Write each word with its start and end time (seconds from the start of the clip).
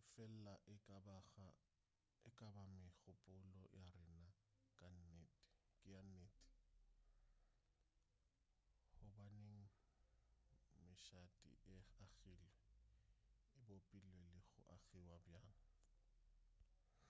efela 0.00 0.54
e 0.74 2.30
ka 2.38 2.46
ba 2.54 2.64
megopolo 2.78 3.50
ya 3.80 3.84
rena 3.94 4.26
ke 4.76 4.88
ya 5.92 6.00
nnete 6.06 6.46
gobaneng 9.00 9.62
mešate 10.86 11.50
e 11.74 11.76
agilwe 12.04 12.50
e 13.58 13.60
bopilwe 13.66 14.18
le 14.32 14.40
go 14.50 14.58
agiwa 14.74 15.16
bjang 15.24 15.54